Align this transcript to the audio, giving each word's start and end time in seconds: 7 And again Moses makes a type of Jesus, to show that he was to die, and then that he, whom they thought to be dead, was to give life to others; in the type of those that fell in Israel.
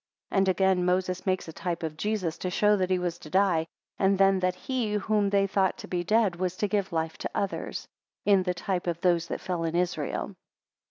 7 0.31 0.37
And 0.39 0.49
again 0.49 0.83
Moses 0.83 1.27
makes 1.27 1.47
a 1.47 1.53
type 1.53 1.83
of 1.83 1.95
Jesus, 1.95 2.35
to 2.39 2.49
show 2.49 2.75
that 2.75 2.89
he 2.89 2.97
was 2.97 3.19
to 3.19 3.29
die, 3.29 3.67
and 3.99 4.17
then 4.17 4.39
that 4.39 4.55
he, 4.55 4.93
whom 4.95 5.29
they 5.29 5.45
thought 5.45 5.77
to 5.77 5.87
be 5.87 6.03
dead, 6.03 6.37
was 6.37 6.57
to 6.57 6.67
give 6.67 6.91
life 6.91 7.19
to 7.19 7.29
others; 7.35 7.87
in 8.25 8.41
the 8.41 8.55
type 8.55 8.87
of 8.87 8.99
those 9.01 9.27
that 9.27 9.41
fell 9.41 9.63
in 9.63 9.75
Israel. 9.75 10.35